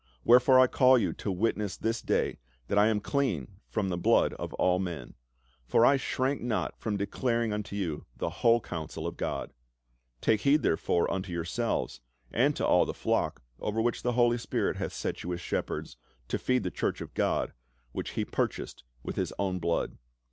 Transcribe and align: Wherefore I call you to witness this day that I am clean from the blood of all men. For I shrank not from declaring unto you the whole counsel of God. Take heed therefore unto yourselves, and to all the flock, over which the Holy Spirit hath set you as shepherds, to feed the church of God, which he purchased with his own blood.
Wherefore 0.23 0.59
I 0.59 0.65
call 0.65 0.97
you 0.97 1.13
to 1.13 1.31
witness 1.31 1.77
this 1.77 2.01
day 2.01 2.39
that 2.69 2.77
I 2.79 2.87
am 2.87 3.01
clean 3.01 3.59
from 3.69 3.89
the 3.89 3.99
blood 3.99 4.33
of 4.33 4.51
all 4.55 4.79
men. 4.79 5.13
For 5.67 5.85
I 5.85 5.97
shrank 5.97 6.41
not 6.41 6.75
from 6.79 6.97
declaring 6.97 7.53
unto 7.53 7.75
you 7.75 8.07
the 8.17 8.31
whole 8.41 8.59
counsel 8.61 9.05
of 9.05 9.15
God. 9.15 9.53
Take 10.19 10.41
heed 10.41 10.63
therefore 10.63 11.13
unto 11.13 11.31
yourselves, 11.31 12.01
and 12.33 12.55
to 12.55 12.65
all 12.65 12.87
the 12.87 12.95
flock, 12.95 13.43
over 13.59 13.79
which 13.79 14.01
the 14.01 14.13
Holy 14.13 14.39
Spirit 14.39 14.77
hath 14.77 14.91
set 14.91 15.21
you 15.21 15.33
as 15.33 15.39
shepherds, 15.41 15.97
to 16.29 16.39
feed 16.39 16.63
the 16.63 16.71
church 16.71 16.99
of 17.01 17.13
God, 17.13 17.53
which 17.91 18.13
he 18.13 18.25
purchased 18.25 18.83
with 19.03 19.17
his 19.17 19.31
own 19.37 19.59
blood. 19.59 19.99